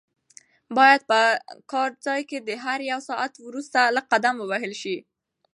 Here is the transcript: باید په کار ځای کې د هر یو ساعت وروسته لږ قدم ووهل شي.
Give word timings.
باید 0.77 1.01
په 1.09 1.19
کار 1.71 1.89
ځای 2.05 2.21
کې 2.29 2.37
د 2.47 2.49
هر 2.63 2.79
یو 2.91 2.99
ساعت 3.09 3.33
وروسته 3.47 3.79
لږ 3.95 4.05
قدم 4.13 4.35
ووهل 4.39 4.73
شي. 4.81 4.97